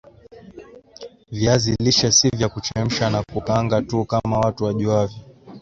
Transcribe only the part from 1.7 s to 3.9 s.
lishe si vya kuchemsha na kukaanga